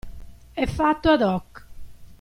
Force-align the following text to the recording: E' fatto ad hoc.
E' 0.61 0.65
fatto 0.65 1.11
ad 1.11 1.21
hoc. 1.21 1.49